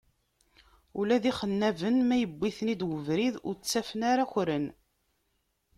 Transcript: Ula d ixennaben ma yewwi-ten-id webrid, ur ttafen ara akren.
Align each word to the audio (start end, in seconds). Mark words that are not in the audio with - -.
Ula 0.99 1.17
d 1.23 1.25
ixennaben 1.31 1.97
ma 2.07 2.15
yewwi-ten-id 2.19 2.81
webrid, 2.89 3.35
ur 3.47 3.55
ttafen 3.55 4.01
ara 4.11 4.23
akren. 4.25 4.65